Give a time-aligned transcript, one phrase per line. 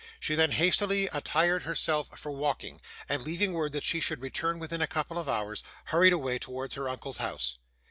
[0.19, 4.81] She then hastily attired herself for walking, and leaving word that she should return within
[4.81, 7.59] a couple of hours, hurried away towards her uncle's house.